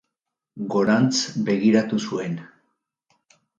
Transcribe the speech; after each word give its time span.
Gorantz 0.75 1.19
begiratu 1.51 2.01
zuen. 2.07 2.37